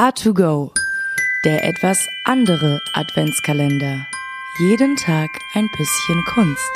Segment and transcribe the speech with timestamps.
[0.00, 0.70] A2Go,
[1.44, 4.06] der etwas andere Adventskalender.
[4.58, 6.70] Jeden Tag ein bisschen Kunst.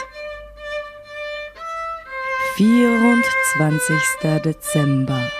[2.57, 4.43] 24.
[4.45, 5.31] Dezember.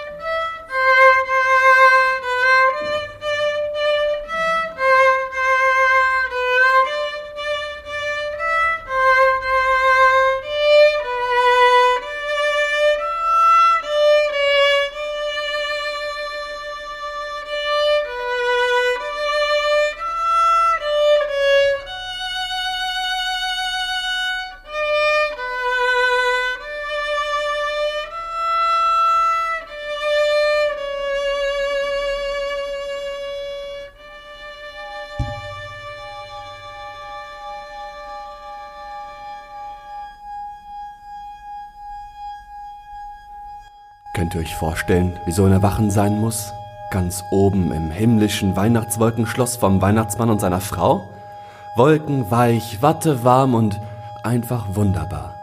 [44.35, 46.53] Könnt ihr euch vorstellen, wie so ein Erwachen sein muss?
[46.91, 51.09] Ganz oben im himmlischen Weihnachtswolkenschloss vom Weihnachtsmann und seiner Frau?
[51.77, 53.81] Wolkenweich, wattewarm und
[54.25, 55.37] einfach wunderbar.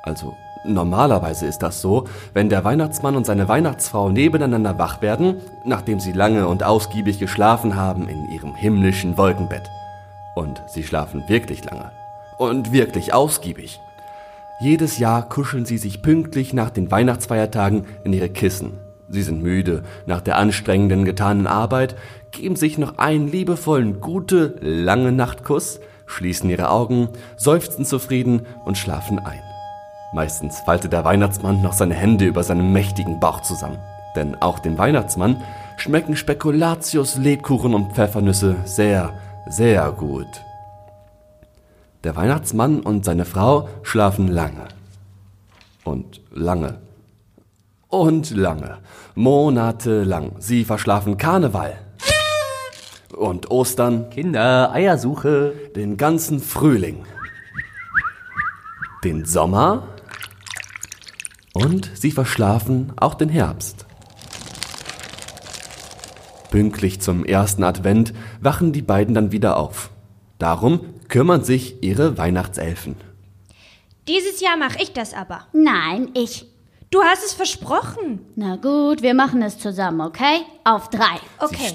[0.00, 0.32] Also
[0.64, 6.12] normalerweise ist das so, wenn der Weihnachtsmann und seine Weihnachtsfrau nebeneinander wach werden, nachdem sie
[6.12, 9.68] lange und ausgiebig geschlafen haben in ihrem himmlischen Wolkenbett.
[10.34, 11.90] Und sie schlafen wirklich lange.
[12.38, 13.82] Und wirklich ausgiebig.
[14.60, 18.78] Jedes Jahr kuscheln sie sich pünktlich nach den Weihnachtsfeiertagen in ihre Kissen.
[19.08, 21.96] Sie sind müde nach der anstrengenden getanen Arbeit,
[22.32, 29.20] geben sich noch einen liebevollen, gute, lange Nachtkuss, schließen ihre Augen, seufzen zufrieden und schlafen
[29.20, 29.40] ein.
[30.12, 33.78] Meistens faltet der Weihnachtsmann noch seine Hände über seinem mächtigen Bauch zusammen.
[34.16, 35.40] Denn auch dem Weihnachtsmann
[35.76, 39.12] schmecken Spekulatius, Lebkuchen und Pfeffernüsse sehr,
[39.46, 40.47] sehr gut.
[42.04, 44.68] Der Weihnachtsmann und seine Frau schlafen lange.
[45.84, 46.78] Und lange.
[47.88, 48.78] Und lange.
[49.16, 50.32] Monatelang.
[50.38, 51.76] Sie verschlafen Karneval.
[53.16, 54.10] Und Ostern.
[54.10, 55.54] Kinder, Eiersuche.
[55.74, 57.04] Den ganzen Frühling.
[59.02, 59.88] Den Sommer.
[61.52, 63.86] Und sie verschlafen auch den Herbst.
[66.50, 69.90] Pünktlich zum ersten Advent wachen die beiden dann wieder auf.
[70.38, 72.96] Darum kümmern sich ihre Weihnachtselfen.
[74.06, 75.46] Dieses Jahr mache ich das aber.
[75.52, 76.46] Nein, ich.
[76.90, 78.20] Du hast es versprochen.
[78.36, 80.40] Na gut, wir machen es zusammen, okay?
[80.64, 81.20] Auf drei.
[81.38, 81.72] Okay.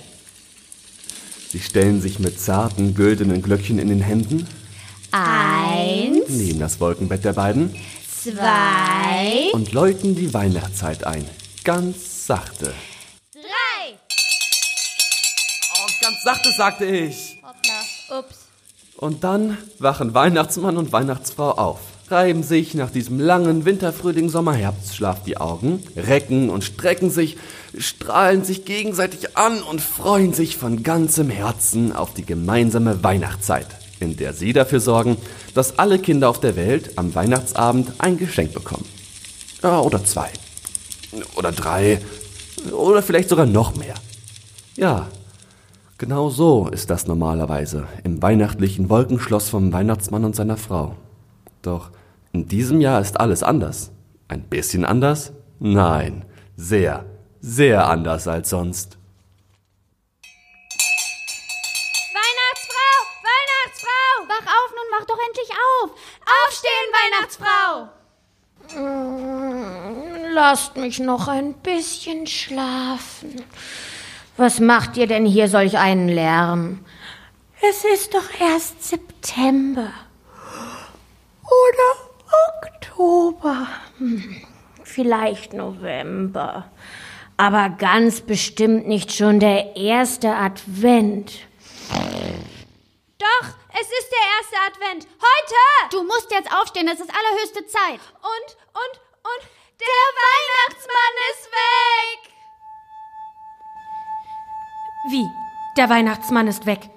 [1.50, 4.48] Sie stellen sich mit zarten, güldenen Glöckchen in den Händen,
[5.12, 7.76] Eins, nehmen das Wolkenbett der beiden
[8.24, 11.30] zwei, und läuten die Weihnachtszeit ein.
[11.64, 12.74] Ganz sachte.
[13.32, 13.94] drei.
[15.76, 17.40] Oh, ganz sachte, sagte ich.
[17.44, 18.43] Hoppla, ups.
[18.98, 25.38] Und dann wachen Weihnachtsmann und Weihnachtsfrau auf, reiben sich nach diesem langen Winterfrühling Sommerherbstschlaf die
[25.38, 27.38] Augen, recken und strecken sich,
[27.78, 33.68] strahlen sich gegenseitig an und freuen sich von ganzem Herzen auf die gemeinsame Weihnachtszeit,
[34.00, 35.18] in der sie dafür sorgen,
[35.54, 38.86] dass alle Kinder auf der Welt am Weihnachtsabend ein Geschenk bekommen.
[39.64, 40.30] Ja, oder zwei.
[41.36, 42.00] Oder drei.
[42.72, 43.96] Oder vielleicht sogar noch mehr.
[44.76, 45.08] Ja,
[46.04, 50.98] Genau so ist das normalerweise im weihnachtlichen Wolkenschloss vom Weihnachtsmann und seiner Frau.
[51.62, 51.92] Doch
[52.34, 53.90] in diesem Jahr ist alles anders.
[54.28, 55.32] Ein bisschen anders?
[55.60, 56.26] Nein,
[56.58, 57.06] sehr,
[57.40, 58.98] sehr anders als sonst.
[62.12, 62.96] Weihnachtsfrau!
[63.24, 64.28] Weihnachtsfrau!
[64.28, 65.92] Wach auf nun, mach doch endlich auf.
[66.44, 67.88] Aufstehen, Weihnachtsfrau!
[70.34, 73.46] Lasst mich noch ein bisschen schlafen.
[74.38, 76.84] Was macht ihr denn hier solch einen Lärm?
[77.62, 79.92] Es ist doch erst September.
[81.44, 82.10] Oder
[82.64, 83.68] Oktober.
[84.00, 84.42] Hm,
[84.84, 86.70] Vielleicht November.
[87.38, 91.32] Aber ganz bestimmt nicht schon der erste Advent.
[93.18, 95.08] Doch, es ist der erste Advent.
[95.20, 95.96] Heute!
[95.96, 98.00] Du musst jetzt aufstehen, es ist allerhöchste Zeit.
[98.22, 99.48] Und, und, und
[99.80, 102.33] der Weihnachtsmann ist weg!
[105.10, 105.26] Wie?
[105.78, 106.90] Der Weihnachtsmann ist weg.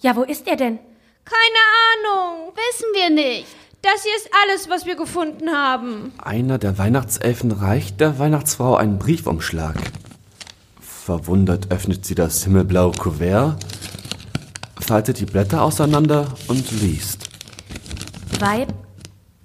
[0.00, 0.78] Ja, wo ist er denn?
[1.24, 1.62] Keine
[1.92, 2.52] Ahnung.
[2.54, 3.46] Wissen wir nicht.
[3.82, 6.12] Das hier ist alles, was wir gefunden haben.
[6.18, 9.76] Einer der Weihnachtselfen reicht der Weihnachtsfrau einen Briefumschlag.
[10.80, 13.64] Verwundert öffnet sie das himmelblaue Kuvert,
[14.80, 17.28] faltet die Blätter auseinander und liest.
[18.38, 18.72] Weib,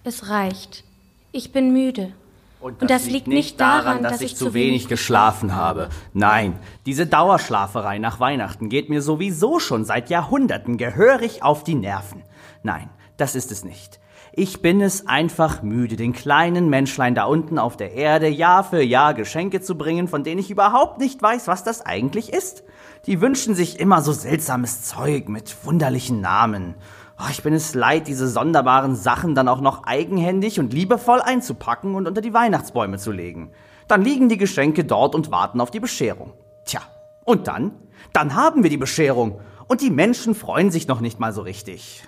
[0.03, 0.83] es reicht.
[1.31, 2.13] Ich bin müde.
[2.59, 5.89] Und das liegt nicht daran, dass ich zu wenig geschlafen habe.
[6.13, 12.23] Nein, diese Dauerschlaferei nach Weihnachten geht mir sowieso schon seit Jahrhunderten gehörig auf die Nerven.
[12.63, 13.99] Nein, das ist es nicht.
[14.33, 18.83] Ich bin es einfach müde, den kleinen Menschlein da unten auf der Erde Jahr für
[18.83, 22.63] Jahr Geschenke zu bringen, von denen ich überhaupt nicht weiß, was das eigentlich ist.
[23.07, 26.75] Die wünschen sich immer so seltsames Zeug mit wunderlichen Namen.
[27.19, 31.95] Oh, ich bin es leid, diese sonderbaren Sachen dann auch noch eigenhändig und liebevoll einzupacken
[31.95, 33.51] und unter die Weihnachtsbäume zu legen.
[33.87, 36.33] Dann liegen die Geschenke dort und warten auf die Bescherung.
[36.65, 36.81] Tja,
[37.23, 37.71] und dann?
[38.13, 39.39] Dann haben wir die Bescherung.
[39.67, 42.03] Und die Menschen freuen sich noch nicht mal so richtig.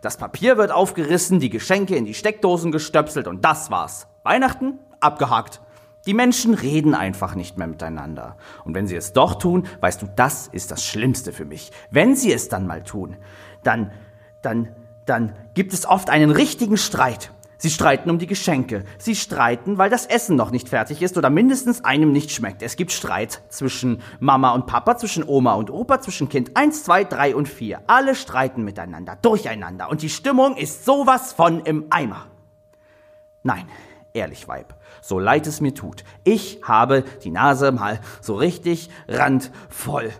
[0.00, 4.08] Das Papier wird aufgerissen, die Geschenke in die Steckdosen gestöpselt und das war's.
[4.24, 5.60] Weihnachten abgehakt.
[6.06, 8.36] Die Menschen reden einfach nicht mehr miteinander.
[8.64, 11.70] Und wenn sie es doch tun, weißt du, das ist das Schlimmste für mich.
[11.90, 13.16] Wenn sie es dann mal tun,
[13.62, 13.92] dann,
[14.42, 14.74] dann,
[15.06, 17.30] dann gibt es oft einen richtigen Streit.
[17.60, 18.84] Sie streiten um die Geschenke.
[18.96, 22.62] Sie streiten, weil das Essen noch nicht fertig ist oder mindestens einem nicht schmeckt.
[22.62, 27.04] Es gibt Streit zwischen Mama und Papa, zwischen Oma und Opa, zwischen Kind 1, 2,
[27.04, 27.82] 3 und 4.
[27.86, 29.90] Alle streiten miteinander, durcheinander.
[29.90, 32.28] Und die Stimmung ist sowas von im Eimer.
[33.42, 33.68] Nein,
[34.14, 36.04] ehrlich, Weib, so leid es mir tut.
[36.24, 40.12] Ich habe die Nase mal so richtig randvoll.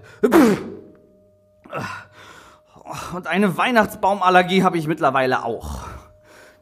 [3.14, 5.82] Und eine Weihnachtsbaumallergie habe ich mittlerweile auch.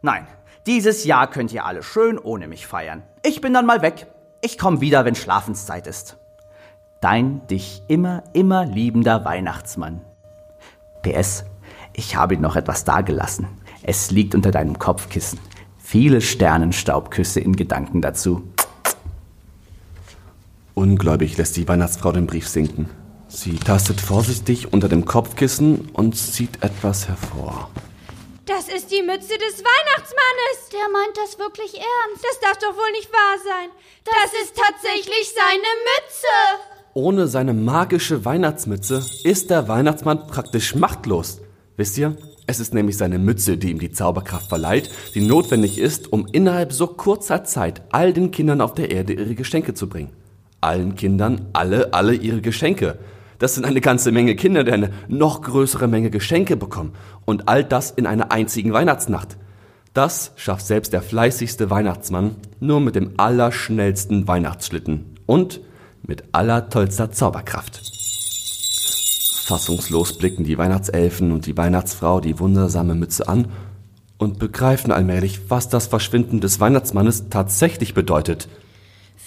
[0.02, 0.26] Nein,
[0.66, 3.02] dieses Jahr könnt ihr alle schön ohne mich feiern.
[3.24, 4.06] Ich bin dann mal weg.
[4.40, 6.16] Ich komme wieder, wenn Schlafenszeit ist.
[7.00, 10.00] Dein dich immer, immer liebender Weihnachtsmann.
[11.02, 11.44] PS,
[11.92, 13.46] ich habe noch etwas dagelassen.
[13.82, 15.38] Es liegt unter deinem Kopfkissen.
[15.78, 18.42] Viele Sternenstaubküsse in Gedanken dazu.
[20.74, 22.90] Ungläubig lässt die Weihnachtsfrau den Brief sinken.
[23.28, 27.70] Sie tastet vorsichtig unter dem Kopfkissen und zieht etwas hervor.
[28.46, 30.68] Das ist die Mütze des Weihnachtsmannes.
[30.72, 32.24] Der meint das wirklich ernst.
[32.24, 33.68] Das darf doch wohl nicht wahr sein.
[34.04, 36.72] Das, das ist tatsächlich seine Mütze.
[36.94, 41.42] Ohne seine magische Weihnachtsmütze ist der Weihnachtsmann praktisch machtlos.
[41.76, 42.16] Wisst ihr?
[42.46, 46.72] Es ist nämlich seine Mütze, die ihm die Zauberkraft verleiht, die notwendig ist, um innerhalb
[46.72, 50.12] so kurzer Zeit all den Kindern auf der Erde ihre Geschenke zu bringen.
[50.62, 52.98] Allen Kindern alle, alle ihre Geschenke.
[53.38, 56.92] Das sind eine ganze Menge Kinder, die eine noch größere Menge Geschenke bekommen.
[57.24, 59.36] Und all das in einer einzigen Weihnachtsnacht.
[59.94, 65.60] Das schafft selbst der fleißigste Weihnachtsmann nur mit dem allerschnellsten Weihnachtsschlitten und
[66.02, 67.80] mit allertollster Zauberkraft.
[69.46, 73.48] Fassungslos blicken die Weihnachtselfen und die Weihnachtsfrau die wundersame Mütze an
[74.18, 78.48] und begreifen allmählich, was das Verschwinden des Weihnachtsmannes tatsächlich bedeutet–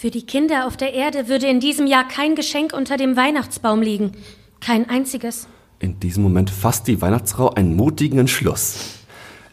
[0.02, 3.82] für die Kinder auf der Erde würde in diesem Jahr kein Geschenk unter dem Weihnachtsbaum
[3.82, 4.10] liegen.
[4.58, 5.46] Kein einziges.
[5.78, 8.98] In diesem Moment fasst die Weihnachtsfrau einen mutigen Entschluss.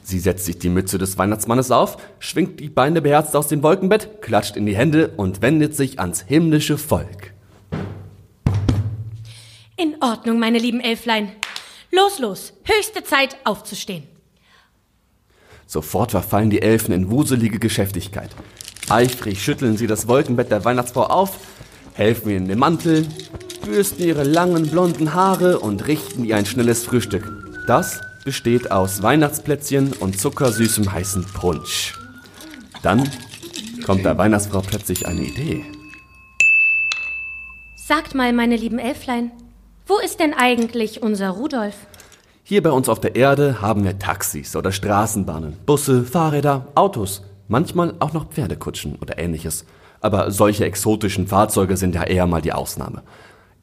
[0.02, 4.24] Sie setzt sich die Mütze des Weihnachtsmannes auf, schwingt die Beine beherzt aus dem Wolkenbett,
[4.24, 7.32] klatscht in die Hände und wendet sich ans himmlische Volk.
[9.78, 11.32] In Ordnung, meine lieben Elflein.
[11.92, 12.54] Los, los.
[12.64, 14.02] Höchste Zeit, aufzustehen.
[15.68, 18.32] Sofort verfallen die Elfen in wuselige Geschäftigkeit.
[18.88, 21.38] Eifrig schütteln sie das Wolkenbett der Weihnachtsfrau auf,
[21.94, 23.06] helfen ihr in den Mantel,
[23.66, 27.32] bürsten ihre langen blonden Haare und richten ihr ein schnelles Frühstück.
[27.68, 31.98] Das besteht aus Weihnachtsplätzchen und zuckersüßem heißen Punsch.
[32.82, 33.10] Dann
[33.86, 35.66] kommt der Weihnachtsfrau plötzlich eine Idee.
[37.76, 39.32] Sagt mal, meine lieben Elflein,
[39.88, 41.76] wo ist denn eigentlich unser Rudolf?
[42.44, 47.96] Hier bei uns auf der Erde haben wir Taxis oder Straßenbahnen, Busse, Fahrräder, Autos manchmal
[48.00, 49.66] auch noch Pferdekutschen oder ähnliches.
[50.00, 53.04] Aber solche exotischen Fahrzeuge sind ja eher mal die Ausnahme.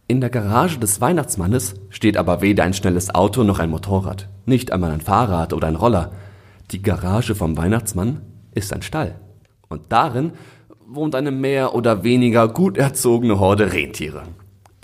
[0.07, 4.71] In der Garage des Weihnachtsmannes steht aber weder ein schnelles Auto noch ein Motorrad, nicht
[4.71, 6.13] einmal ein Fahrrad oder ein Roller.
[6.71, 8.21] Die Garage vom Weihnachtsmann
[8.55, 9.15] ist ein Stall.
[9.69, 10.33] Und darin
[10.87, 14.23] wohnt eine mehr oder weniger gut erzogene Horde Rentiere.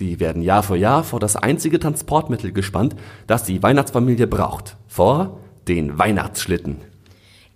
[0.00, 2.96] Die werden Jahr für Jahr vor das einzige Transportmittel gespannt,
[3.28, 4.76] das die Weihnachtsfamilie braucht.
[4.88, 6.78] Vor den Weihnachtsschlitten.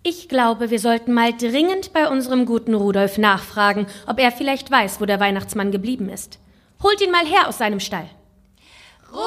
[0.09, 5.01] Ich glaube, wir sollten mal dringend bei unserem guten Rudolf nachfragen, ob er vielleicht weiß,
[5.01, 6.39] wo der Weihnachtsmann geblieben ist.
[6.81, 8.09] Holt ihn mal her aus seinem Stall.
[9.11, 9.27] Rudolf!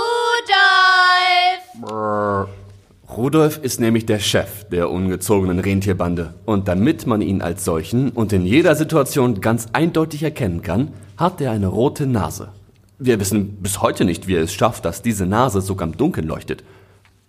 [3.10, 6.36] Rudolf ist nämlich der Chef der ungezogenen Rentierbande.
[6.46, 11.42] Und damit man ihn als solchen und in jeder Situation ganz eindeutig erkennen kann, hat
[11.42, 12.54] er eine rote Nase.
[12.98, 16.28] Wir wissen bis heute nicht, wie er es schafft, dass diese Nase sogar im Dunkeln
[16.28, 16.64] leuchtet.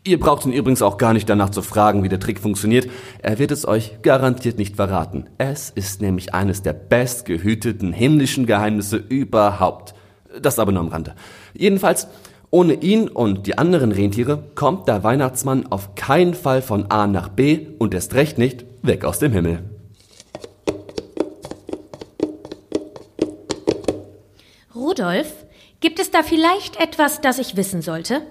[0.02, 2.88] Ihr braucht ihn übrigens auch gar nicht danach zu fragen, wie der Trick funktioniert.
[3.20, 5.26] Er wird es euch garantiert nicht verraten.
[5.36, 9.92] Es ist nämlich eines der bestgehüteten himmlischen Geheimnisse überhaupt.
[10.40, 11.14] Das aber nur am Rande.
[11.52, 12.08] Jedenfalls,
[12.48, 17.28] ohne ihn und die anderen Rentiere kommt der Weihnachtsmann auf keinen Fall von A nach
[17.28, 19.62] B und erst recht nicht weg aus dem Himmel.
[24.74, 25.30] Rudolf,
[25.80, 28.22] gibt es da vielleicht etwas, das ich wissen sollte?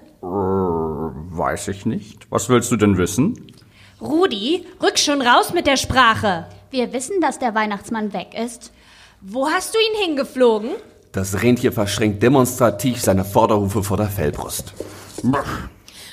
[1.40, 2.26] Weiß ich nicht.
[2.28, 3.50] Was willst du denn wissen?
[3.98, 6.46] Rudi, rück schon raus mit der Sprache.
[6.70, 8.74] Wir wissen, dass der Weihnachtsmann weg ist.
[9.22, 10.72] Wo hast du ihn hingeflogen?
[11.12, 14.74] Das Rentier verschränkt demonstrativ seine Vorderhufe vor der Fellbrust.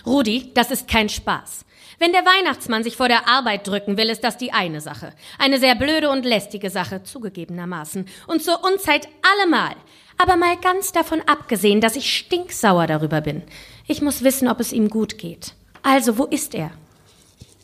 [0.06, 1.66] Rudi, das ist kein Spaß.
[2.00, 5.12] Wenn der Weihnachtsmann sich vor der Arbeit drücken will, ist das die eine Sache.
[5.40, 8.06] Eine sehr blöde und lästige Sache, zugegebenermaßen.
[8.28, 9.76] Und zur Unzeit allemal.
[10.20, 13.44] Aber mal ganz davon abgesehen, dass ich stinksauer darüber bin.
[13.90, 15.54] Ich muss wissen, ob es ihm gut geht.
[15.82, 16.72] Also, wo ist er?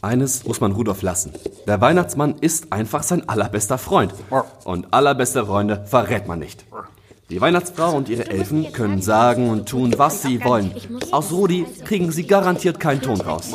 [0.02, 1.34] Eines muss man Rudolf lassen.
[1.68, 4.14] Der Weihnachtsmann ist einfach sein allerbester Freund.
[4.64, 6.66] Und allerbeste Freunde verrät man nicht.
[7.34, 10.72] Die Weihnachtsfrau und ihre Elfen können sagen und tun, was sie wollen.
[11.10, 13.48] Aus Rudi kriegen sie garantiert keinen Ton raus.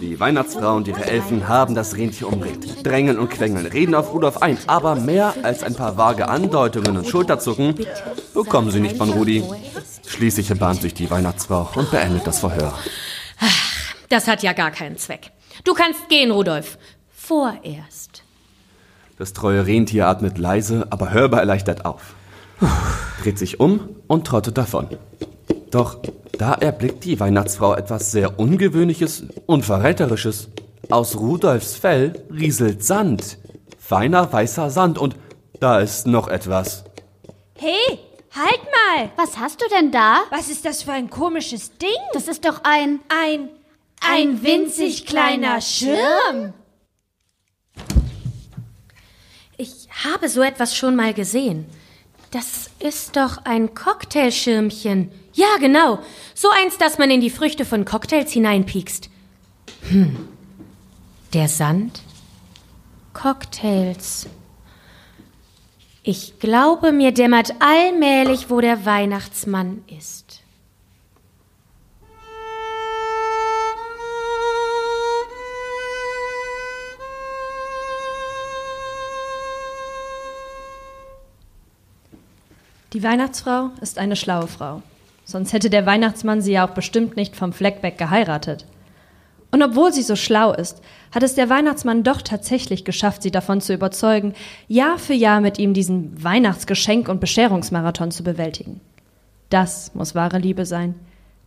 [0.00, 4.38] Die Weihnachtsfrau und ihre Elfen haben das Rentier umringt, drängeln und quengeln, reden auf Rudolf
[4.38, 7.76] ein, aber mehr als ein paar vage Andeutungen und Schulterzucken
[8.34, 9.44] bekommen sie nicht von Rudi.
[10.04, 12.76] Schließlich erbarmt sich die Weihnachtsfrau und beendet das Verhör.
[14.08, 15.30] Das hat ja gar keinen Zweck.
[15.62, 16.78] Du kannst gehen, Rudolf.
[17.12, 18.24] Vorerst.
[19.18, 22.16] Das treue Rentier atmet leise, aber hörbar erleichtert auf
[23.22, 24.88] dreht sich um und trottet davon.
[25.70, 25.98] Doch
[26.38, 30.48] da erblickt die Weihnachtsfrau etwas sehr Ungewöhnliches und Verräterisches.
[30.90, 33.38] Aus Rudolfs Fell rieselt Sand.
[33.78, 35.16] Feiner weißer Sand und
[35.60, 36.84] da ist noch etwas.
[37.56, 37.98] Hey,
[38.34, 39.10] halt mal!
[39.16, 40.22] Was hast du denn da?
[40.30, 41.88] Was ist das für ein komisches Ding?
[42.12, 43.00] Das ist doch ein.
[43.08, 43.48] Ein.
[44.00, 46.54] ein winzig kleiner Schirm.
[49.56, 51.66] Ich habe so etwas schon mal gesehen.
[52.30, 55.10] Das ist doch ein Cocktailschirmchen.
[55.32, 55.98] Ja, genau.
[56.34, 59.08] So eins, das man in die Früchte von Cocktails hineinpiekst.
[59.88, 60.28] Hm.
[61.32, 62.02] Der Sand?
[63.14, 64.26] Cocktails.
[66.02, 70.27] Ich glaube, mir dämmert allmählich, wo der Weihnachtsmann ist.
[82.94, 84.82] Die Weihnachtsfrau ist eine schlaue Frau.
[85.26, 88.64] Sonst hätte der Weihnachtsmann sie ja auch bestimmt nicht vom Fleck weg geheiratet.
[89.50, 90.80] Und obwohl sie so schlau ist,
[91.14, 94.32] hat es der Weihnachtsmann doch tatsächlich geschafft, sie davon zu überzeugen,
[94.68, 98.80] Jahr für Jahr mit ihm diesen Weihnachtsgeschenk- und Bescherungsmarathon zu bewältigen.
[99.50, 100.94] Das muss wahre Liebe sein.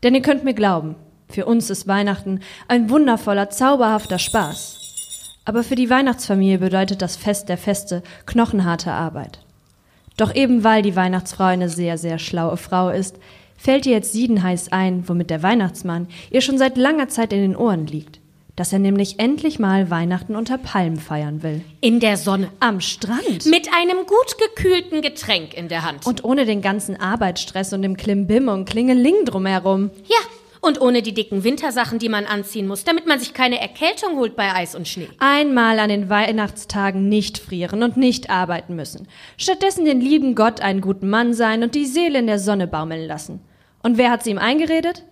[0.03, 0.95] Denn ihr könnt mir glauben,
[1.27, 4.77] für uns ist Weihnachten ein wundervoller, zauberhafter Spaß.
[5.45, 9.40] Aber für die Weihnachtsfamilie bedeutet das Fest der Feste knochenharte Arbeit.
[10.17, 13.17] Doch eben weil die Weihnachtsfrau eine sehr, sehr schlaue Frau ist,
[13.57, 17.55] fällt ihr jetzt siedenheiß ein, womit der Weihnachtsmann ihr schon seit langer Zeit in den
[17.55, 18.19] Ohren liegt.
[18.55, 21.61] Dass er nämlich endlich mal Weihnachten unter Palmen feiern will.
[21.79, 22.49] In der Sonne.
[22.59, 23.45] Am Strand.
[23.45, 26.05] Mit einem gut gekühlten Getränk in der Hand.
[26.05, 29.89] Und ohne den ganzen Arbeitsstress und dem Klimbim und Klingeling drumherum.
[30.05, 30.17] Ja,
[30.61, 34.35] und ohne die dicken Wintersachen, die man anziehen muss, damit man sich keine Erkältung holt
[34.35, 35.09] bei Eis und Schnee.
[35.17, 39.07] Einmal an den Weihnachtstagen nicht frieren und nicht arbeiten müssen.
[39.37, 43.07] Stattdessen den lieben Gott einen guten Mann sein und die Seele in der Sonne baumeln
[43.07, 43.41] lassen.
[43.81, 45.03] Und wer hat sie ihm eingeredet?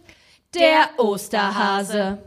[0.54, 2.20] Der Osterhase.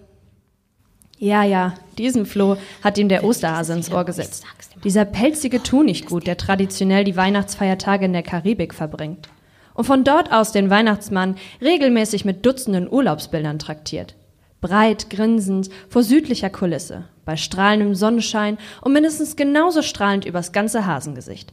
[1.18, 4.44] Ja, ja, diesen Floh hat ihm der Osterhase ins Ohr gesetzt.
[4.82, 9.28] Dieser pelzige Tunichtgut, der traditionell die Weihnachtsfeiertage in der Karibik verbringt.
[9.74, 14.14] Und von dort aus den Weihnachtsmann regelmäßig mit Dutzenden Urlaubsbildern traktiert.
[14.60, 21.52] Breit grinsend vor südlicher Kulisse, bei strahlendem Sonnenschein und mindestens genauso strahlend übers ganze Hasengesicht.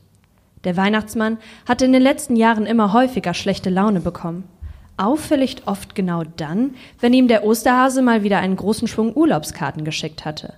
[0.64, 4.44] Der Weihnachtsmann hatte in den letzten Jahren immer häufiger schlechte Laune bekommen.
[4.98, 10.26] Auffällig oft genau dann, wenn ihm der Osterhase mal wieder einen großen Schwung Urlaubskarten geschickt
[10.26, 10.54] hatte.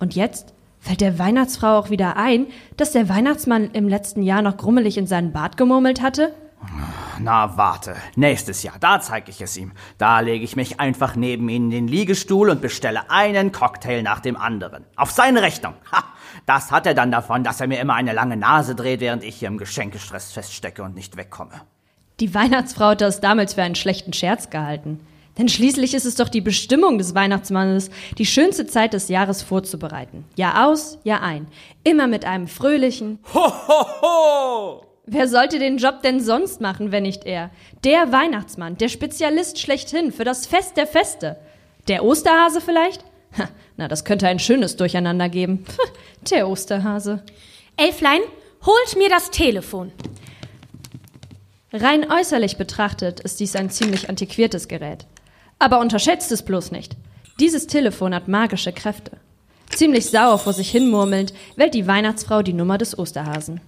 [0.00, 2.46] Und jetzt fällt der Weihnachtsfrau auch wieder ein,
[2.76, 6.32] dass der Weihnachtsmann im letzten Jahr noch grummelig in seinen Bart gemurmelt hatte?
[7.18, 7.96] Na, warte.
[8.14, 9.72] Nächstes Jahr, da zeige ich es ihm.
[9.98, 14.20] Da lege ich mich einfach neben ihn in den Liegestuhl und bestelle einen Cocktail nach
[14.20, 14.84] dem anderen.
[14.96, 15.74] Auf seine Rechnung.
[15.92, 16.04] Ha!
[16.44, 19.36] Das hat er dann davon, dass er mir immer eine lange Nase dreht, während ich
[19.36, 21.62] hier im Geschenkestress feststecke und nicht wegkomme.
[22.20, 25.00] Die Weihnachtsfrau hat das damals für einen schlechten Scherz gehalten.
[25.38, 30.24] Denn schließlich ist es doch die Bestimmung des Weihnachtsmannes, die schönste Zeit des Jahres vorzubereiten.
[30.36, 31.46] Jahr aus, Jahr ein.
[31.84, 34.85] Immer mit einem fröhlichen Ho, ho, ho!
[35.08, 37.50] Wer sollte den Job denn sonst machen, wenn nicht er?
[37.84, 41.36] Der Weihnachtsmann, der Spezialist schlechthin für das Fest der Feste.
[41.86, 43.04] Der Osterhase vielleicht?
[43.38, 45.64] Ha, na, das könnte ein schönes Durcheinander geben.
[46.30, 47.22] Der Osterhase.
[47.76, 48.20] Elflein,
[48.64, 49.92] holt mir das Telefon.
[51.72, 55.06] Rein äußerlich betrachtet ist dies ein ziemlich antiquiertes Gerät.
[55.60, 56.96] Aber unterschätzt es bloß nicht.
[57.38, 59.12] Dieses Telefon hat magische Kräfte.
[59.70, 63.60] Ziemlich sauer vor sich hin murmelnd wählt die Weihnachtsfrau die Nummer des Osterhasen.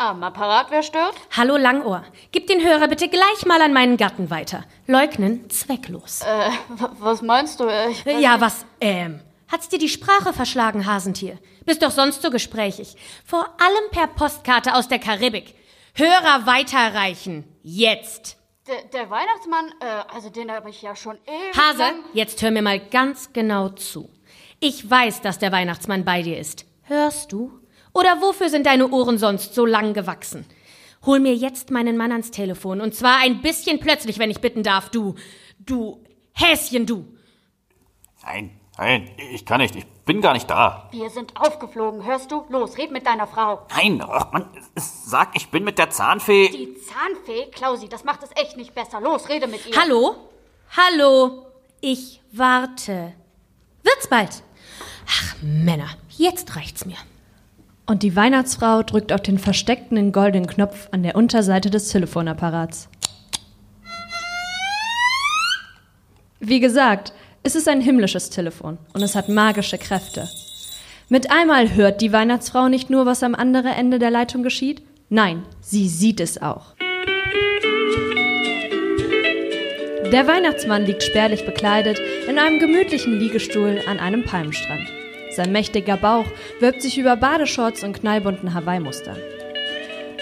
[0.00, 0.20] Am
[0.78, 1.14] Apparat, wer stört?
[1.36, 4.64] Hallo Langohr, gib den Hörer bitte gleich mal an meinen Gatten weiter.
[4.86, 6.22] Leugnen zwecklos.
[6.22, 6.50] Äh,
[6.98, 7.68] was meinst du?
[7.90, 11.38] Ich ja, was, ähm, hat's dir die Sprache verschlagen, Hasentier?
[11.64, 12.96] Bist doch sonst so gesprächig.
[13.24, 15.54] Vor allem per Postkarte aus der Karibik.
[15.94, 17.44] Hörer weiterreichen.
[17.62, 18.36] Jetzt.
[18.66, 21.56] Der, der Weihnachtsmann, äh, also den habe ich ja schon ewig.
[21.56, 24.08] Hase, jetzt hör mir mal ganz genau zu.
[24.60, 26.64] Ich weiß, dass der Weihnachtsmann bei dir ist.
[26.82, 27.60] Hörst du?
[27.94, 30.46] Oder wofür sind deine Ohren sonst so lang gewachsen?
[31.06, 32.80] Hol mir jetzt meinen Mann ans Telefon.
[32.80, 35.14] Und zwar ein bisschen plötzlich, wenn ich bitten darf, du.
[35.58, 36.02] Du.
[36.32, 37.04] Häschen, du.
[38.22, 39.74] Nein, nein, ich kann nicht.
[39.74, 40.88] Ich bin gar nicht da.
[40.92, 42.44] Wir sind aufgeflogen, hörst du?
[42.48, 43.66] Los, red mit deiner Frau.
[43.76, 46.48] Nein, ach Mann, sag, ich bin mit der Zahnfee.
[46.48, 49.00] Die Zahnfee, Klausi, das macht es echt nicht besser.
[49.00, 49.76] Los, rede mit ihr.
[49.76, 50.16] Hallo?
[50.76, 51.46] Hallo?
[51.80, 53.14] Ich warte.
[53.82, 54.42] Wird's bald?
[55.06, 56.96] Ach, Männer, jetzt reicht's mir.
[57.88, 62.90] Und die Weihnachtsfrau drückt auf den versteckten goldenen Knopf an der Unterseite des Telefonapparats.
[66.38, 70.28] Wie gesagt, es ist ein himmlisches Telefon und es hat magische Kräfte.
[71.08, 75.42] Mit einmal hört die Weihnachtsfrau nicht nur, was am anderen Ende der Leitung geschieht, nein,
[75.62, 76.74] sie sieht es auch.
[80.12, 84.86] Der Weihnachtsmann liegt spärlich bekleidet in einem gemütlichen Liegestuhl an einem Palmenstrand.
[85.38, 86.24] Sein mächtiger Bauch
[86.58, 89.18] wölbt sich über Badeshorts und knallbunten Hawaii-Mustern.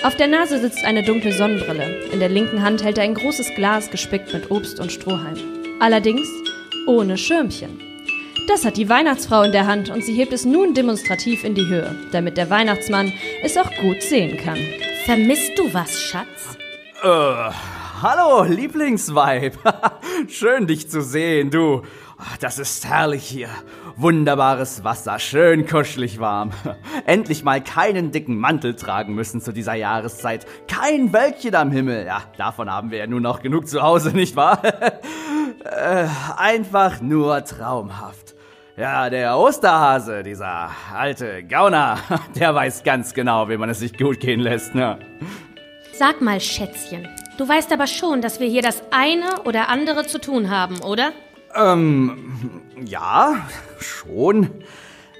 [0.02, 2.02] Auf der Nase sitzt eine dunkle Sonnenbrille.
[2.12, 5.38] In der linken Hand hält er ein großes Glas gespickt mit Obst und Strohhalm.
[5.80, 6.28] Allerdings
[6.86, 7.80] ohne Schirmchen.
[8.46, 11.66] Das hat die Weihnachtsfrau in der Hand und sie hebt es nun demonstrativ in die
[11.66, 13.10] Höhe, damit der Weihnachtsmann
[13.42, 14.58] es auch gut sehen kann.
[15.06, 16.58] Vermisst du was, Schatz?
[17.02, 17.54] Äh,
[18.02, 19.56] hallo, Lieblingsweib.
[20.28, 21.84] schön, dich zu sehen, du.
[22.40, 23.48] Das ist herrlich hier.
[23.96, 26.50] Wunderbares Wasser, schön kuschelig warm.
[27.06, 30.46] Endlich mal keinen dicken Mantel tragen müssen zu dieser Jahreszeit.
[30.68, 32.06] Kein Wölkchen am Himmel.
[32.06, 34.62] Ja, davon haben wir ja nur noch genug zu Hause, nicht wahr?
[34.64, 38.34] äh, einfach nur traumhaft.
[38.76, 41.98] Ja, der Osterhase, dieser alte Gauner,
[42.34, 44.98] der weiß ganz genau, wie man es sich gut gehen lässt, ne?
[45.94, 50.20] Sag mal, Schätzchen, du weißt aber schon, dass wir hier das eine oder andere zu
[50.20, 51.12] tun haben, oder?
[51.56, 53.46] Ähm, ja,
[53.78, 54.50] schon.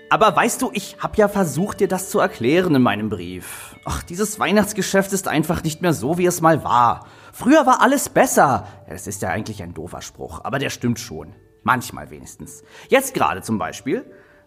[0.08, 3.74] Aber weißt du, ich hab ja versucht, dir das zu erklären in meinem Brief.
[3.84, 7.06] Ach, dieses Weihnachtsgeschäft ist einfach nicht mehr so, wie es mal war.
[7.32, 8.66] Früher war alles besser.
[8.88, 11.34] Das ist ja eigentlich ein doofer Spruch, aber der stimmt schon.
[11.64, 12.62] Manchmal wenigstens.
[12.88, 14.04] Jetzt gerade zum Beispiel.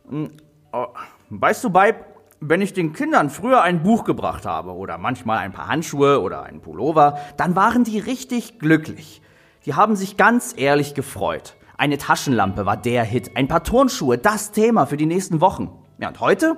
[0.08, 0.32] Hm,
[0.71, 0.88] oh,
[1.30, 2.06] Weißt du, Beib,
[2.39, 6.43] wenn ich den Kindern früher ein Buch gebracht habe oder manchmal ein paar Handschuhe oder
[6.43, 9.21] einen Pullover, dann waren die richtig glücklich.
[9.65, 11.56] Die haben sich ganz ehrlich gefreut.
[11.80, 15.70] Eine Taschenlampe war der Hit, ein paar Turnschuhe das Thema für die nächsten Wochen.
[15.98, 16.58] Ja, und heute?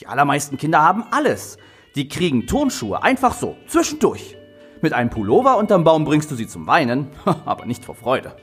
[0.00, 1.56] Die allermeisten Kinder haben alles.
[1.94, 4.36] Die kriegen Turnschuhe einfach so, zwischendurch.
[4.82, 7.06] Mit einem Pullover unterm Baum bringst du sie zum Weinen,
[7.44, 8.34] aber nicht vor Freude.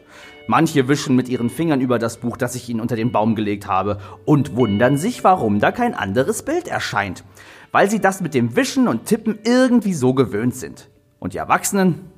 [0.48, 3.68] Manche wischen mit ihren Fingern über das Buch, das ich ihnen unter den Baum gelegt
[3.68, 7.26] habe, und wundern sich, warum da kein anderes Bild erscheint.
[7.74, 10.90] Weil sie das mit dem Wischen und Tippen irgendwie so gewöhnt sind.
[11.20, 12.10] Und die Erwachsenen?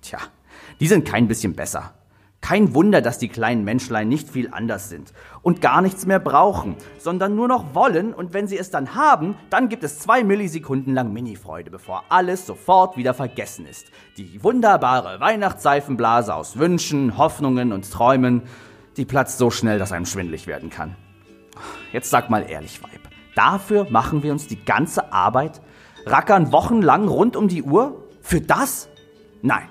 [0.00, 0.18] Tja,
[0.80, 1.94] die sind kein bisschen besser.
[2.42, 6.74] Kein Wunder, dass die kleinen Menschlein nicht viel anders sind und gar nichts mehr brauchen,
[6.98, 10.92] sondern nur noch wollen und wenn sie es dann haben, dann gibt es zwei Millisekunden
[10.92, 13.92] lang Mini-Freude, bevor alles sofort wieder vergessen ist.
[14.16, 18.42] Die wunderbare Weihnachtsseifenblase aus Wünschen, Hoffnungen und Träumen,
[18.96, 20.96] die platzt so schnell, dass einem schwindlig werden kann.
[21.92, 25.62] Jetzt sag mal ehrlich, Weib, dafür machen wir uns die ganze Arbeit,
[26.06, 28.02] rackern wochenlang rund um die Uhr?
[28.20, 28.88] Für das?
[29.42, 29.68] Nein,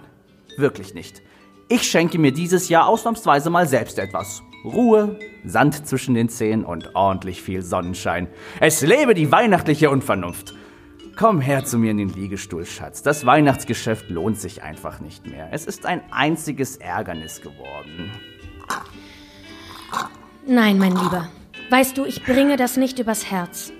[0.58, 1.22] wirklich nicht.
[1.74, 4.44] Ich schenke mir dieses Jahr ausnahmsweise mal selbst etwas.
[4.66, 8.28] Ruhe, Sand zwischen den Zehen und ordentlich viel Sonnenschein.
[8.60, 10.54] Es lebe die weihnachtliche Unvernunft.
[11.16, 13.04] Komm her zu mir in den Liegestuhl, Schatz.
[13.04, 15.48] Das Weihnachtsgeschäft lohnt sich einfach nicht mehr.
[15.54, 18.12] Es ist ein einziges Ärgernis geworden.
[20.46, 21.30] Nein, mein Lieber.
[21.70, 23.72] Weißt du, ich bringe das nicht übers Herz.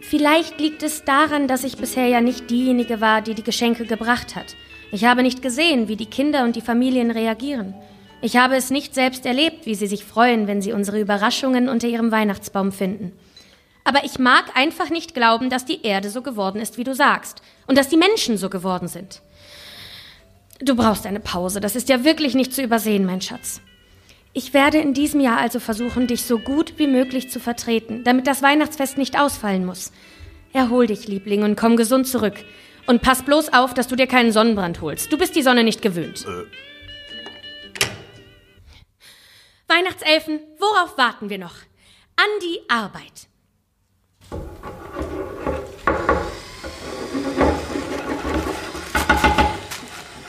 [0.00, 4.36] Vielleicht liegt es daran, dass ich bisher ja nicht diejenige war, die die Geschenke gebracht
[4.36, 4.56] hat.
[4.92, 7.74] Ich habe nicht gesehen, wie die Kinder und die Familien reagieren.
[8.22, 11.88] Ich habe es nicht selbst erlebt, wie sie sich freuen, wenn sie unsere Überraschungen unter
[11.88, 13.12] ihrem Weihnachtsbaum finden.
[13.84, 17.40] Aber ich mag einfach nicht glauben, dass die Erde so geworden ist, wie du sagst,
[17.66, 19.22] und dass die Menschen so geworden sind.
[20.60, 23.62] Du brauchst eine Pause, das ist ja wirklich nicht zu übersehen, mein Schatz.
[24.32, 28.26] Ich werde in diesem Jahr also versuchen, dich so gut wie möglich zu vertreten, damit
[28.26, 29.92] das Weihnachtsfest nicht ausfallen muss.
[30.52, 32.34] Erhol dich, Liebling, und komm gesund zurück.
[32.86, 35.12] Und pass bloß auf, dass du dir keinen Sonnenbrand holst.
[35.12, 36.26] Du bist die Sonne nicht gewöhnt.
[36.26, 36.46] Äh.
[39.68, 41.54] Weihnachtselfen, worauf warten wir noch?
[42.16, 43.28] An die Arbeit.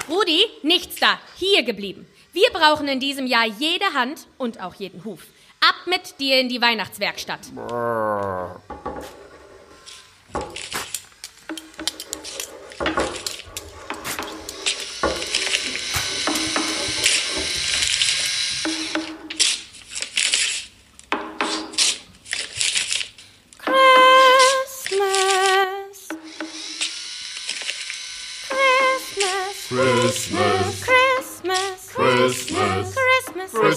[0.07, 1.19] Rudi, nichts da.
[1.37, 2.05] Hier geblieben.
[2.33, 5.25] Wir brauchen in diesem Jahr jede Hand und auch jeden Huf.
[5.59, 7.53] Ab mit dir in die Weihnachtswerkstatt.
[7.53, 8.61] Brrr.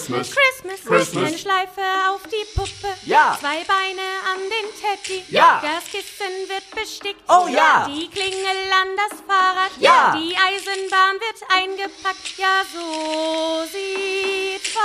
[0.05, 0.31] Christmas.
[0.35, 0.81] Christmas.
[0.85, 1.23] Christmas.
[1.25, 2.93] Eine Schleife auf die Puppe.
[3.05, 3.35] Ja.
[3.39, 5.23] Zwei Beine an den Teddy.
[5.29, 5.61] Ja.
[5.63, 7.21] Das Kissen wird bestickt.
[7.27, 7.87] Oh ja.
[7.89, 9.71] Die Klingel an das Fahrrad.
[9.79, 10.15] Ja.
[10.15, 12.37] Die Eisenbahn wird eingepackt.
[12.37, 14.75] Ja, so sieht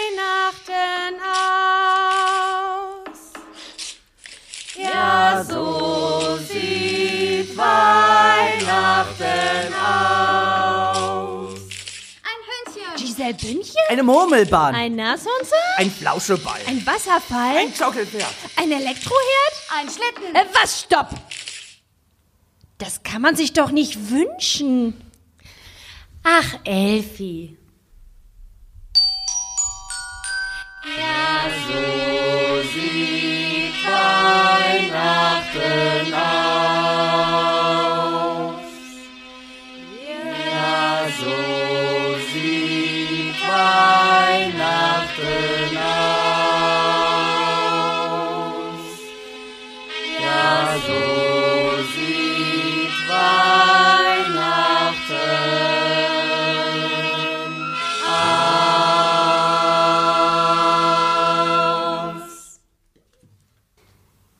[0.00, 3.18] Weihnachten aus.
[4.76, 10.59] Ja, so sieht Weihnachten aus.
[13.28, 13.74] Bündchen?
[13.88, 14.74] Eine Murmelbahn.
[14.74, 15.54] Ein Nashornse?
[15.76, 16.60] Ein Flauscheball.
[16.66, 17.56] Ein Wasserfall?
[17.56, 18.34] Ein Schaukelpferd.
[18.56, 19.54] Ein Elektroherd?
[19.78, 20.34] Ein Schlitten.
[20.34, 20.80] Äh, was?
[20.80, 21.10] Stopp!
[22.78, 24.98] Das kann man sich doch nicht wünschen.
[26.24, 27.56] Ach, Elfi.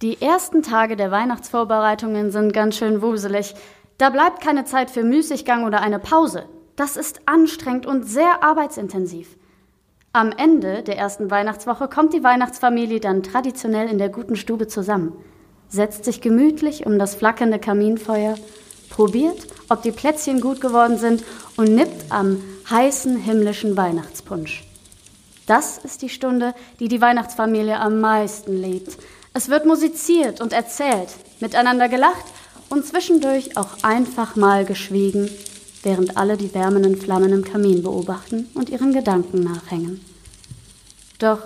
[0.02, 3.54] Die ersten Tage der Weihnachtsvorbereitungen sind ganz schön wuselig.
[3.98, 6.46] Da bleibt keine Zeit für Müßiggang oder eine Pause.
[6.74, 9.36] Das ist anstrengend und sehr arbeitsintensiv.
[10.12, 15.12] Am Ende der ersten Weihnachtswoche kommt die Weihnachtsfamilie dann traditionell in der guten Stube zusammen,
[15.68, 18.35] setzt sich gemütlich um das flackernde Kaminfeuer,
[18.88, 21.23] probiert, ob die Plätzchen gut geworden sind
[21.57, 24.64] und nippt am heißen himmlischen Weihnachtspunsch.
[25.46, 28.99] Das ist die Stunde, die die Weihnachtsfamilie am meisten liebt.
[29.33, 32.25] Es wird musiziert und erzählt, miteinander gelacht
[32.68, 35.31] und zwischendurch auch einfach mal geschwiegen,
[35.82, 40.04] während alle die wärmenden Flammen im Kamin beobachten und ihren Gedanken nachhängen.
[41.18, 41.40] Doch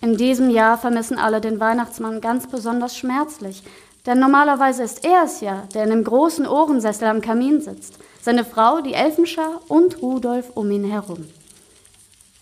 [0.00, 3.62] in diesem Jahr vermissen alle den Weihnachtsmann ganz besonders schmerzlich,
[4.06, 8.44] denn normalerweise ist er es ja, der in dem großen Ohrensessel am Kamin sitzt, seine
[8.44, 11.26] Frau, die Elfenschar und Rudolf um ihn herum.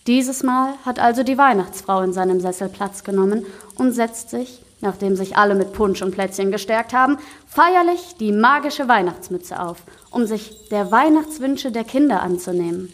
[0.06, 3.44] Dieses Mal hat also die Weihnachtsfrau in seinem Sessel Platz genommen
[3.76, 8.88] und setzt sich, nachdem sich alle mit Punsch und Plätzchen gestärkt haben, feierlich die magische
[8.88, 12.92] Weihnachtsmütze auf, um sich der Weihnachtswünsche der Kinder anzunehmen.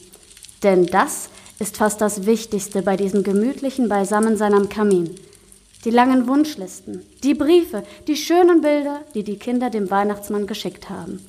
[0.63, 5.15] Denn das ist fast das Wichtigste bei diesem gemütlichen Beisammensein am Kamin.
[5.85, 11.21] Die langen Wunschlisten, die Briefe, die schönen Bilder, die die Kinder dem Weihnachtsmann geschickt haben.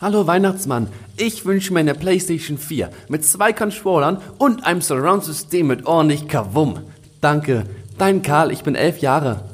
[0.00, 5.84] Hallo Weihnachtsmann, ich wünsche mir eine Playstation 4 mit zwei Controllern und einem Surround-System mit
[5.84, 6.78] ordentlich Kavum.
[7.20, 7.64] Danke.
[7.98, 9.44] Dein Karl, ich bin elf Jahre.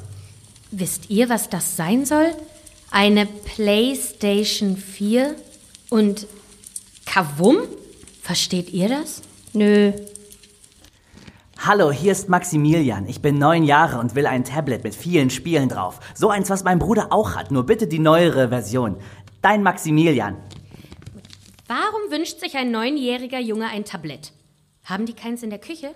[0.70, 2.28] Wisst ihr, was das sein soll?
[2.90, 5.36] Eine PlayStation 4
[5.90, 6.26] und
[7.04, 7.58] Kavum?
[8.22, 9.22] Versteht ihr das?
[9.52, 9.92] Nö.
[11.58, 13.08] Hallo, hier ist Maximilian.
[13.08, 15.98] Ich bin neun Jahre und will ein Tablet mit vielen Spielen drauf.
[16.14, 18.96] So eins, was mein Bruder auch hat, nur bitte die neuere Version.
[19.42, 20.36] Dein Maximilian.
[21.66, 24.32] Warum wünscht sich ein neunjähriger Junge ein Tablett?
[24.84, 25.94] Haben die keins in der Küche?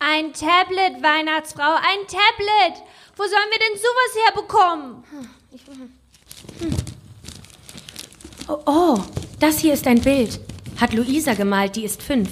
[0.00, 2.82] Ein Tablet, Weihnachtsfrau, ein Tablet.
[3.16, 5.04] Wo sollen wir denn sowas herbekommen?
[8.48, 8.98] Oh, oh,
[9.40, 10.40] das hier ist ein Bild.
[10.76, 12.28] Hat Luisa gemalt, die ist fünf.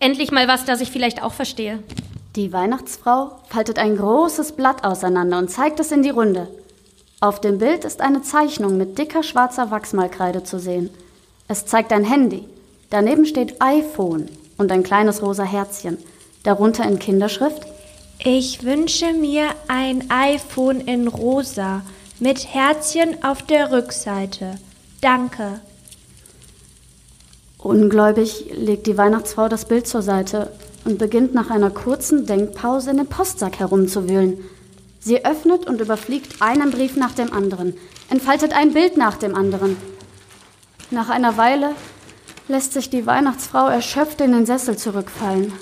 [0.00, 1.82] Endlich mal was, das ich vielleicht auch verstehe.
[2.36, 6.48] Die Weihnachtsfrau faltet ein großes Blatt auseinander und zeigt es in die Runde.
[7.20, 10.90] Auf dem Bild ist eine Zeichnung mit dicker schwarzer Wachsmalkreide zu sehen.
[11.46, 12.48] Es zeigt ein Handy.
[12.90, 15.98] Daneben steht iPhone und ein kleines rosa Herzchen.
[16.42, 17.62] Darunter in Kinderschrift
[18.18, 21.82] Ich wünsche mir ein iPhone in rosa
[22.20, 24.58] mit Herzchen auf der Rückseite.
[25.00, 25.60] Danke.
[27.58, 30.52] Ungläubig legt die Weihnachtsfrau das Bild zur Seite
[30.84, 34.38] und beginnt nach einer kurzen Denkpause in den Postsack herumzuwühlen.
[35.00, 37.74] Sie öffnet und überfliegt einen Brief nach dem anderen,
[38.10, 39.76] entfaltet ein Bild nach dem anderen.
[40.90, 41.74] Nach einer Weile
[42.48, 45.52] lässt sich die Weihnachtsfrau erschöpft in den Sessel zurückfallen.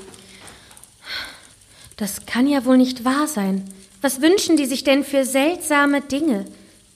[1.97, 3.65] Das kann ja wohl nicht wahr sein.
[4.03, 6.45] Was wünschen die sich denn für seltsame Dinge?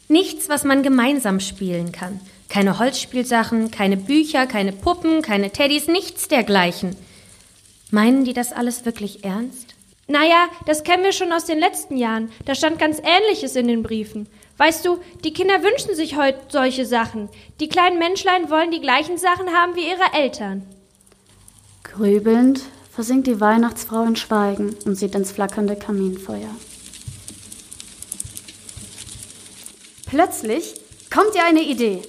[0.09, 2.21] Nichts, was man gemeinsam spielen kann.
[2.49, 6.97] Keine Holzspielsachen, keine Bücher, keine Puppen, keine Teddys, nichts dergleichen.
[7.93, 9.75] Meinen die das alles wirklich ernst?
[10.09, 12.31] Naja, das kennen wir schon aus den letzten Jahren.
[12.45, 14.29] Da stand ganz Ähnliches in den Briefen.
[14.57, 17.29] Weißt du, die Kinder wünschen sich heute solche Sachen.
[17.61, 20.63] Die kleinen Menschlein wollen die gleichen Sachen haben wie ihre Eltern.
[21.85, 26.51] Grübelnd versinkt die Weihnachtsfrau in Schweigen und sieht ins flackernde Kaminfeuer.
[30.17, 30.73] Plötzlich
[31.15, 32.01] kommt ihr eine Idee.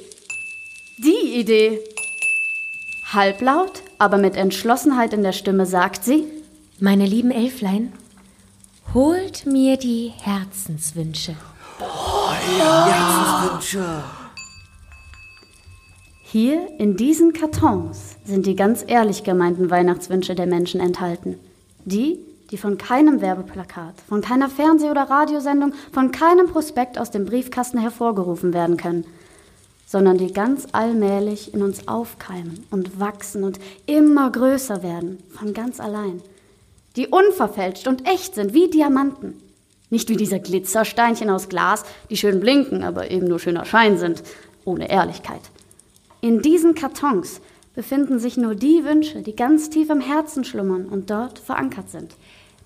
[0.98, 1.82] Die Idee.
[3.12, 6.24] Halblaut, aber mit Entschlossenheit in der Stimme sagt sie,
[6.80, 7.92] Meine lieben Elflein,
[8.94, 11.36] holt mir die Herzenswünsche.
[16.24, 21.38] Hier in diesen Kartons sind die ganz ehrlich gemeinten Weihnachtswünsche der Menschen enthalten.
[21.84, 22.20] Die,
[22.52, 27.78] die von keinem Werbeplakat, von keiner Fernseh- oder Radiosendung, von keinem Prospekt aus dem Briefkasten
[27.78, 29.06] hervorgerufen werden können,
[29.86, 35.80] sondern die ganz allmählich in uns aufkeimen und wachsen und immer größer werden, von ganz
[35.80, 36.22] allein.
[36.96, 39.42] Die unverfälscht und echt sind wie Diamanten.
[39.90, 44.24] Nicht wie diese Glitzersteinchen aus Glas, die schön blinken, aber eben nur schöner Schein sind,
[44.66, 45.42] ohne Ehrlichkeit.
[46.20, 47.40] In diesen Kartons
[47.74, 52.16] befinden sich nur die Wünsche, die ganz tief im Herzen schlummern und dort verankert sind.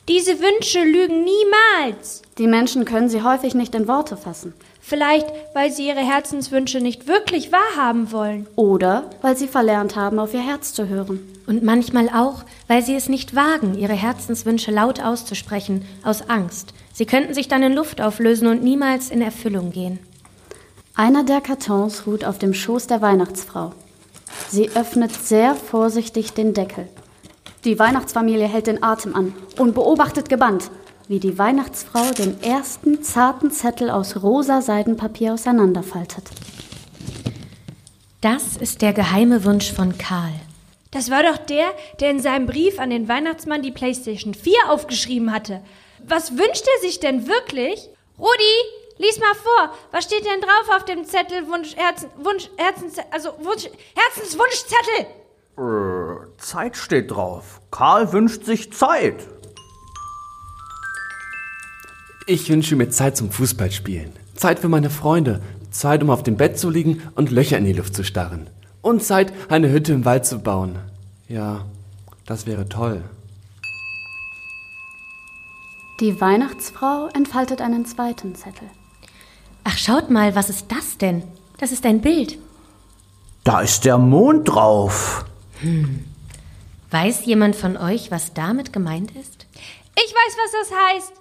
[0.07, 2.23] Diese Wünsche lügen niemals.
[2.39, 4.53] Die Menschen können sie häufig nicht in Worte fassen.
[4.81, 8.47] Vielleicht, weil sie ihre Herzenswünsche nicht wirklich wahrhaben wollen.
[8.55, 11.19] Oder weil sie verlernt haben, auf ihr Herz zu hören.
[11.45, 16.73] Und manchmal auch, weil sie es nicht wagen, ihre Herzenswünsche laut auszusprechen, aus Angst.
[16.93, 19.99] Sie könnten sich dann in Luft auflösen und niemals in Erfüllung gehen.
[20.95, 23.71] Einer der Kartons ruht auf dem Schoß der Weihnachtsfrau.
[24.49, 26.87] Sie öffnet sehr vorsichtig den Deckel.
[27.63, 30.71] Die Weihnachtsfamilie hält den Atem an und beobachtet gebannt,
[31.07, 36.23] wie die Weihnachtsfrau den ersten zarten Zettel aus rosa Seidenpapier auseinanderfaltet.
[38.21, 40.33] Das ist der geheime Wunsch von Karl.
[40.89, 41.67] Das war doch der,
[41.99, 45.61] der in seinem Brief an den Weihnachtsmann die PlayStation 4 aufgeschrieben hatte.
[46.07, 47.89] Was wünscht er sich denn wirklich?
[48.17, 48.57] Rudi,
[48.97, 49.73] lies mal vor.
[49.91, 55.20] Was steht denn drauf auf dem Zettel Wunsch, Herzen, Wunsch, Herzens, also Wunsch, Herzenswunschzettel?
[55.61, 57.61] Äh, Zeit steht drauf.
[57.69, 59.27] Karl wünscht sich Zeit.
[62.25, 64.11] Ich wünsche mir Zeit zum Fußballspielen.
[64.35, 65.41] Zeit für meine Freunde.
[65.69, 68.49] Zeit, um auf dem Bett zu liegen und Löcher in die Luft zu starren.
[68.81, 70.79] Und Zeit, eine Hütte im Wald zu bauen.
[71.27, 71.65] Ja,
[72.25, 73.03] das wäre toll.
[75.99, 78.67] Die Weihnachtsfrau entfaltet einen zweiten Zettel.
[79.63, 81.21] Ach, schaut mal, was ist das denn?
[81.59, 82.39] Das ist ein Bild.
[83.43, 85.25] Da ist der Mond drauf.
[86.89, 89.45] Weiß jemand von euch, was damit gemeint ist?
[89.95, 91.13] Ich weiß, was das heißt.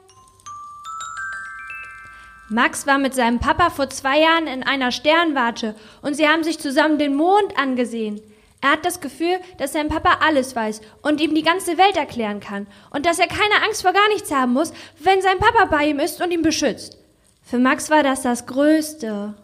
[2.48, 6.58] Max war mit seinem Papa vor zwei Jahren in einer Sternwarte und sie haben sich
[6.58, 8.20] zusammen den Mond angesehen.
[8.60, 12.40] Er hat das Gefühl, dass sein Papa alles weiß und ihm die ganze Welt erklären
[12.40, 15.86] kann und dass er keine Angst vor gar nichts haben muss, wenn sein Papa bei
[15.86, 16.98] ihm ist und ihn beschützt.
[17.42, 19.34] Für Max war das das Größte.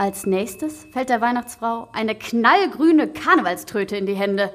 [0.00, 4.50] Als nächstes fällt der Weihnachtsfrau eine knallgrüne Karnevalströte in die Hände.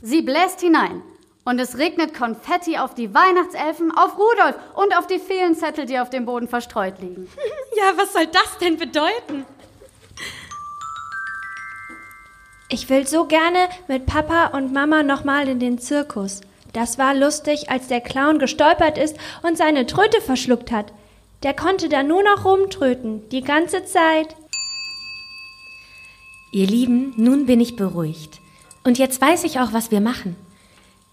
[0.00, 1.02] Sie bläst hinein
[1.44, 5.98] und es regnet Konfetti auf die Weihnachtselfen, auf Rudolf und auf die vielen Zettel, die
[5.98, 7.28] auf dem Boden verstreut liegen.
[7.76, 9.44] Ja, was soll das denn bedeuten?
[12.70, 16.40] Ich will so gerne mit Papa und Mama nochmal in den Zirkus.
[16.72, 20.94] Das war lustig, als der Clown gestolpert ist und seine Tröte verschluckt hat.
[21.44, 24.34] Der konnte da nur noch rumtröten, die ganze Zeit.
[26.52, 28.40] Ihr Lieben, nun bin ich beruhigt.
[28.82, 30.36] Und jetzt weiß ich auch, was wir machen.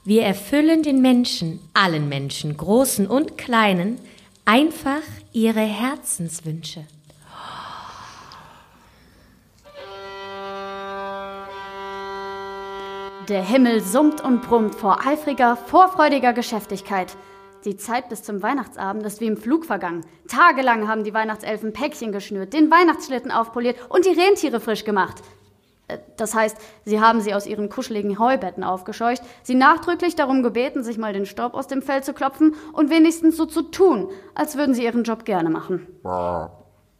[0.05, 3.99] Wir erfüllen den Menschen, allen Menschen, großen und kleinen,
[4.45, 5.01] einfach
[5.33, 6.85] ihre Herzenswünsche.
[13.27, 17.17] Der Himmel summt und brummt vor eifriger, vorfreudiger Geschäftigkeit.
[17.65, 20.03] Die Zeit bis zum Weihnachtsabend ist wie im Flug vergangen.
[20.27, 25.17] Tagelang haben die Weihnachtselfen Päckchen geschnürt, den Weihnachtsschlitten aufpoliert und die Rentiere frisch gemacht.
[25.87, 30.83] Äh, Das heißt, sie haben sie aus ihren kuscheligen Heubetten aufgescheucht, sie nachdrücklich darum gebeten,
[30.83, 34.57] sich mal den Staub aus dem Fell zu klopfen und wenigstens so zu tun, als
[34.57, 35.85] würden sie ihren Job gerne machen.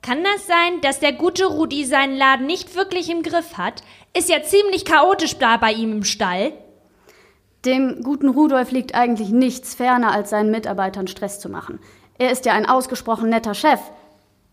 [0.04, 3.84] Kann das sein, dass der gute Rudi seinen Laden nicht wirklich im Griff hat?
[4.17, 6.54] Ist ja ziemlich chaotisch da bei ihm im Stall.
[7.65, 11.80] Dem guten Rudolf liegt eigentlich nichts ferner, als seinen Mitarbeitern Stress zu machen.
[12.17, 13.80] Er ist ja ein ausgesprochen netter Chef.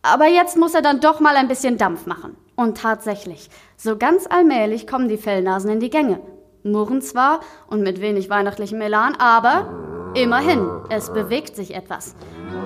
[0.03, 2.37] Aber jetzt muss er dann doch mal ein bisschen Dampf machen.
[2.55, 6.21] Und tatsächlich, so ganz allmählich kommen die Fellnasen in die Gänge.
[6.63, 12.15] Murren zwar und mit wenig weihnachtlichem Elan, aber immerhin, es bewegt sich etwas.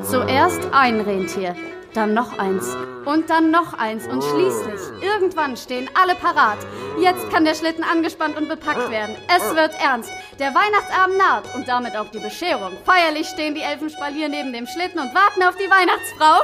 [0.02, 1.54] Zuerst ein Rentier,
[1.94, 6.58] dann noch eins und dann noch eins und schließlich, irgendwann stehen alle parat.
[7.00, 9.16] Jetzt kann der Schlitten angespannt und bepackt werden.
[9.28, 10.10] Es wird ernst.
[10.38, 12.72] Der Weihnachtsabend naht und damit auch die Bescherung.
[12.84, 16.40] Feierlich stehen die Elfenspalier neben dem Schlitten und warten auf die Weihnachtsfrau.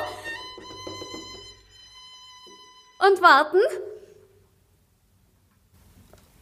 [3.08, 3.60] Und warten.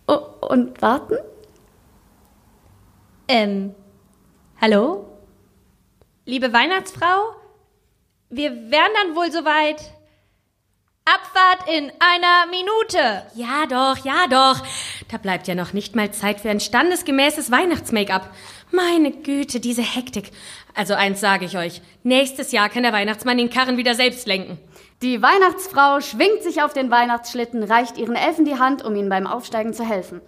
[0.09, 1.19] Oh, und warten?
[3.29, 3.75] Ähm,
[4.61, 5.07] hallo?
[6.25, 7.36] Liebe Weihnachtsfrau?
[8.29, 9.81] Wir wären dann wohl soweit.
[11.05, 13.23] Abfahrt in einer Minute.
[13.37, 14.67] Ja doch, ja doch.
[15.09, 18.29] Da bleibt ja noch nicht mal Zeit für ein standesgemäßes Weihnachts-Make-up.
[18.73, 20.33] Meine Güte, diese Hektik.
[20.75, 21.81] Also eins sage ich euch.
[22.03, 24.59] Nächstes Jahr kann der Weihnachtsmann den Karren wieder selbst lenken.
[25.03, 29.29] Die Weihnachtsfrau schwingt sich auf den Weihnachtsschlitten, reicht ihren Elfen die Hand, um ihnen beim
[29.29, 30.21] Aufsteigen zu helfen.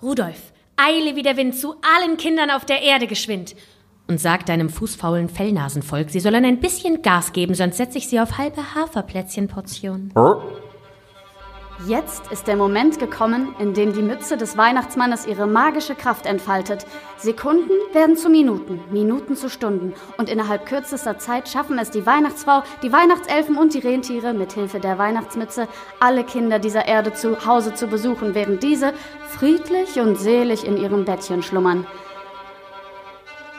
[0.00, 3.54] Rudolf, eile wie der Wind zu allen Kindern auf der Erde geschwind.
[4.10, 8.18] Und sag deinem fußfaulen Fellnasenvolk, sie sollen ein bisschen Gas geben, sonst setze ich sie
[8.18, 10.12] auf halbe Haferplätzchenportionen.
[11.86, 16.86] Jetzt ist der Moment gekommen, in dem die Mütze des Weihnachtsmannes ihre magische Kraft entfaltet.
[17.18, 19.94] Sekunden werden zu Minuten, Minuten zu Stunden.
[20.18, 24.80] Und innerhalb kürzester Zeit schaffen es die Weihnachtsfrau, die Weihnachtselfen und die Rentiere mit Hilfe
[24.80, 25.68] der Weihnachtsmütze,
[26.00, 28.92] alle Kinder dieser Erde zu Hause zu besuchen, während diese
[29.28, 31.86] friedlich und selig in ihrem Bettchen schlummern.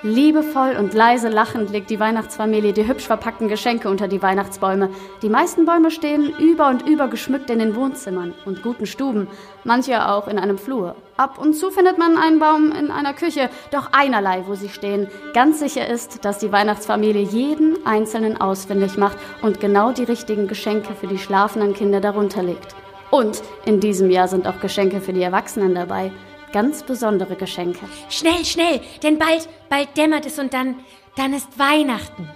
[0.03, 4.89] Liebevoll und leise lachend legt die Weihnachtsfamilie die hübsch verpackten Geschenke unter die Weihnachtsbäume.
[5.21, 9.27] Die meisten Bäume stehen über und über geschmückt in den Wohnzimmern und guten Stuben,
[9.63, 10.95] manche auch in einem Flur.
[11.17, 15.07] Ab und zu findet man einen Baum in einer Küche, doch einerlei, wo sie stehen.
[15.35, 20.95] Ganz sicher ist, dass die Weihnachtsfamilie jeden einzelnen ausfindig macht und genau die richtigen Geschenke
[20.95, 22.75] für die schlafenden Kinder darunter legt.
[23.11, 26.11] Und in diesem Jahr sind auch Geschenke für die Erwachsenen dabei
[26.51, 27.85] ganz besondere Geschenke.
[28.09, 30.75] Schnell, schnell, denn bald, bald dämmert es und dann,
[31.15, 32.29] dann ist Weihnachten.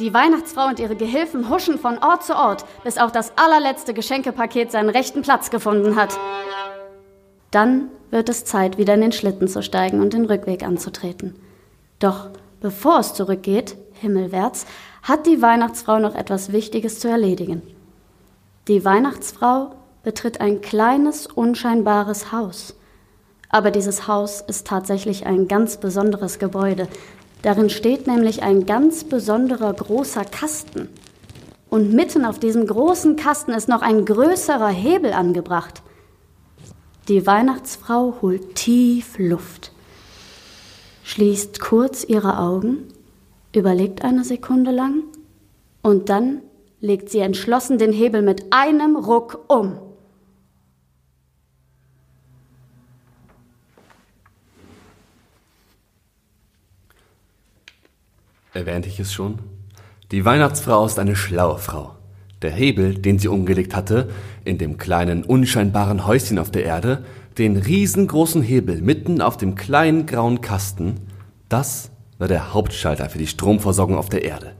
[0.00, 4.72] Die Weihnachtsfrau und ihre Gehilfen huschen von Ort zu Ort, bis auch das allerletzte Geschenkepaket
[4.72, 6.18] seinen rechten Platz gefunden hat.
[7.52, 11.36] Dann wird es Zeit, wieder in den Schlitten zu steigen und den Rückweg anzutreten.
[12.00, 14.66] Doch bevor es zurückgeht, himmelwärts,
[15.02, 17.62] hat die Weihnachtsfrau noch etwas Wichtiges zu erledigen.
[18.68, 22.74] Die Weihnachtsfrau betritt ein kleines, unscheinbares Haus.
[23.54, 26.88] Aber dieses Haus ist tatsächlich ein ganz besonderes Gebäude.
[27.42, 30.88] Darin steht nämlich ein ganz besonderer großer Kasten.
[31.70, 35.82] Und mitten auf diesem großen Kasten ist noch ein größerer Hebel angebracht.
[37.06, 39.70] Die Weihnachtsfrau holt tief Luft,
[41.04, 42.88] schließt kurz ihre Augen,
[43.54, 45.04] überlegt eine Sekunde lang
[45.80, 46.42] und dann
[46.80, 49.78] legt sie entschlossen den Hebel mit einem Ruck um.
[58.54, 59.40] Erwähnte ich es schon?
[60.12, 61.96] Die Weihnachtsfrau ist eine schlaue Frau.
[62.40, 64.10] Der Hebel, den sie umgelegt hatte,
[64.44, 67.04] in dem kleinen, unscheinbaren Häuschen auf der Erde,
[67.36, 71.00] den riesengroßen Hebel mitten auf dem kleinen grauen Kasten,
[71.48, 74.52] das war der Hauptschalter für die Stromversorgung auf der Erde.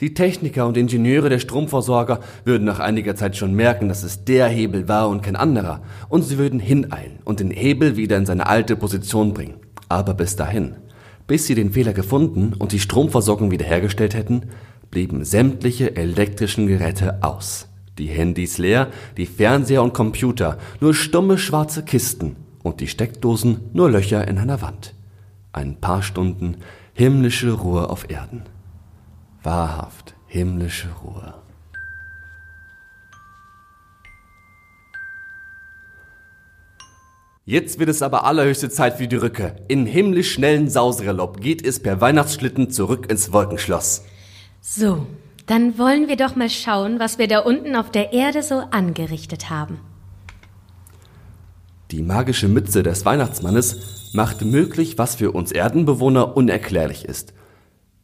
[0.00, 4.46] Die Techniker und Ingenieure der Stromversorger würden nach einiger Zeit schon merken, dass es der
[4.46, 8.46] Hebel war und kein anderer, und sie würden hineilen und den Hebel wieder in seine
[8.46, 9.56] alte Position bringen.
[9.88, 10.76] Aber bis dahin
[11.30, 14.50] bis sie den Fehler gefunden und die Stromversorgung wiederhergestellt hätten,
[14.90, 17.68] blieben sämtliche elektrischen Geräte aus.
[17.98, 23.92] Die Handys leer, die Fernseher und Computer nur stumme schwarze Kisten und die Steckdosen nur
[23.92, 24.92] Löcher in einer Wand.
[25.52, 26.56] Ein paar Stunden
[26.94, 28.42] himmlische Ruhe auf Erden.
[29.44, 31.39] Wahrhaft himmlische Ruhe.
[37.50, 39.56] Jetzt wird es aber allerhöchste Zeit für die Rücke.
[39.66, 44.04] In himmlisch schnellen Sausgalopp geht es per Weihnachtsschlitten zurück ins Wolkenschloss.
[44.60, 45.04] So,
[45.46, 49.50] dann wollen wir doch mal schauen, was wir da unten auf der Erde so angerichtet
[49.50, 49.80] haben.
[51.90, 57.34] Die magische Mütze des Weihnachtsmannes macht möglich, was für uns Erdenbewohner unerklärlich ist.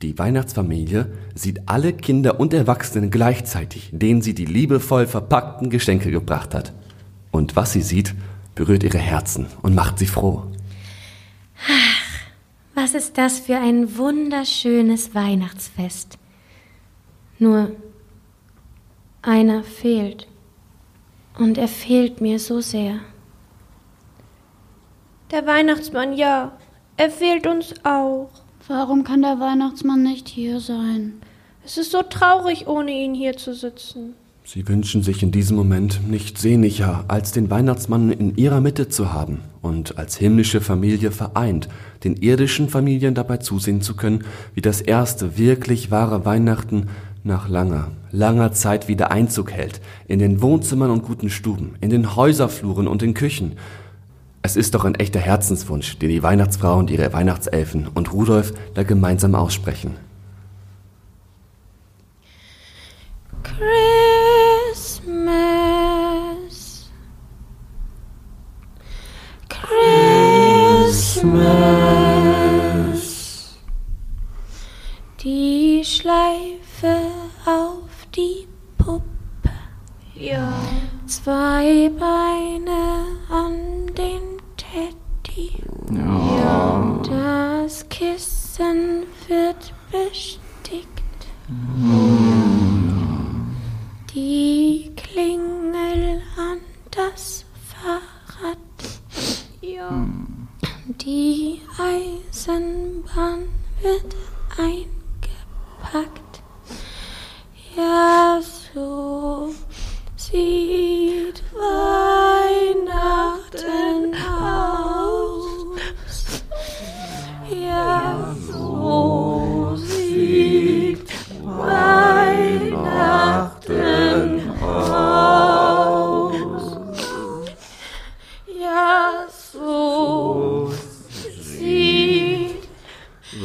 [0.02, 6.52] Die Weihnachtsfamilie sieht alle Kinder und Erwachsenen gleichzeitig, denen sie die liebevoll verpackten Geschenke gebracht
[6.52, 6.72] hat.
[7.30, 8.12] Und was sie sieht,
[8.56, 10.42] berührt ihre Herzen und macht sie froh.
[11.68, 12.16] Ach,
[12.74, 16.18] was ist das für ein wunderschönes Weihnachtsfest.
[17.38, 17.70] Nur
[19.22, 20.26] einer fehlt.
[21.38, 22.98] Und er fehlt mir so sehr.
[25.30, 26.52] Der Weihnachtsmann, ja,
[26.96, 28.30] er fehlt uns auch.
[28.68, 31.20] Warum kann der Weihnachtsmann nicht hier sein?
[31.64, 34.14] Es ist so traurig, ohne ihn hier zu sitzen.
[34.48, 39.12] Sie wünschen sich in diesem Moment nicht sehnlicher, als den Weihnachtsmann in ihrer Mitte zu
[39.12, 41.68] haben und als himmlische Familie vereint,
[42.04, 44.22] den irdischen Familien dabei zusehen zu können,
[44.54, 46.86] wie das erste wirklich wahre Weihnachten
[47.24, 52.14] nach langer, langer Zeit wieder Einzug hält, in den Wohnzimmern und guten Stuben, in den
[52.14, 53.56] Häuserfluren und in Küchen.
[54.42, 58.84] Es ist doch ein echter Herzenswunsch, den die Weihnachtsfrau und ihre Weihnachtselfen und Rudolf da
[58.84, 59.96] gemeinsam aussprechen.
[63.42, 63.95] Chris
[81.86, 82.15] Terima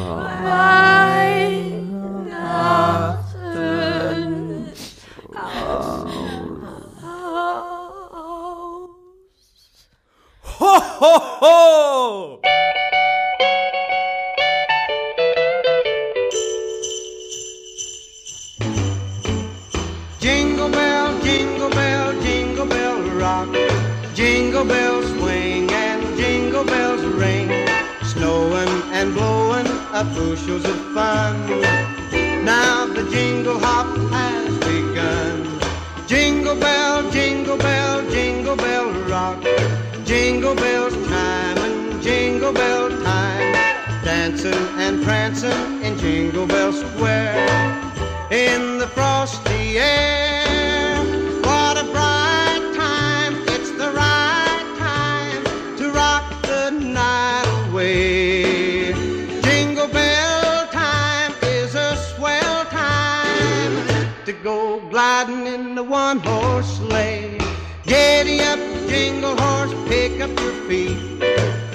[0.03, 0.70] 好啊。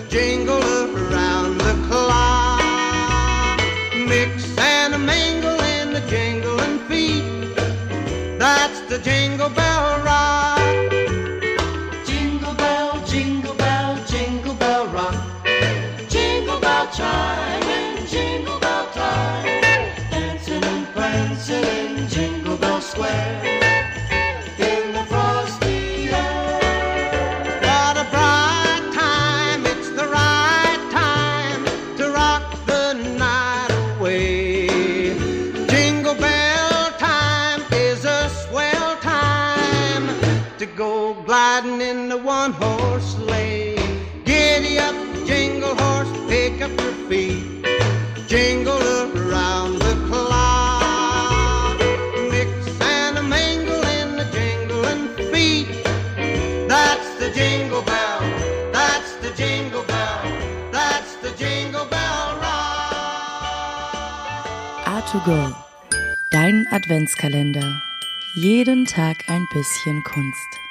[0.09, 0.63] jingle
[0.97, 3.61] around the clock.
[3.95, 7.57] Mix and a mingle and the jingling feet.
[8.39, 9.76] That's the jingle bell.
[65.27, 65.53] go.
[66.31, 67.83] Dein Adventskalender.
[68.37, 70.66] Jeden Tag ein bisschen Kunst.